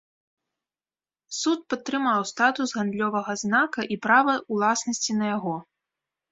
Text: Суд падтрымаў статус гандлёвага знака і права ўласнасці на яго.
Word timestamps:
Суд 1.39 1.59
падтрымаў 1.73 2.25
статус 2.31 2.69
гандлёвага 2.79 3.31
знака 3.43 3.81
і 3.95 4.01
права 4.09 4.33
ўласнасці 4.59 5.11
на 5.23 5.33
яго. 5.37 5.55